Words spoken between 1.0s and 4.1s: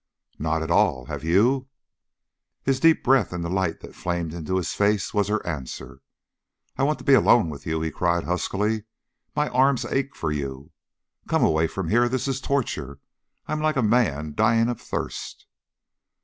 Have you?" His deep breath and the light that